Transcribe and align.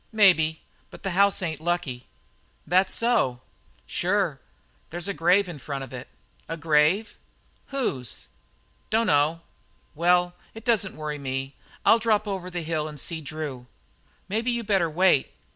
"Maybe; 0.11 0.63
but 0.89 1.03
the 1.03 1.11
house 1.11 1.43
ain't 1.43 1.61
lucky." 1.61 2.07
"That 2.65 2.89
so?" 2.89 3.41
"Sure. 3.85 4.39
There's 4.89 5.07
a 5.07 5.13
grave 5.13 5.47
in 5.47 5.59
front 5.59 5.83
of 5.83 5.93
it." 5.93 6.07
"A 6.49 6.57
grave? 6.57 7.19
Whose?" 7.67 8.27
"Dunno." 8.89 9.41
"Well, 9.93 10.33
it 10.55 10.65
doesn't 10.65 10.95
worry 10.97 11.19
me. 11.19 11.53
I'll 11.85 11.99
drop 11.99 12.27
over 12.27 12.49
the 12.49 12.63
hill 12.63 12.87
and 12.87 12.99
see 12.99 13.21
Drew." 13.21 13.67
"Maybe 14.27 14.49
you'd 14.49 14.65
better 14.65 14.89
wait. 14.89 15.29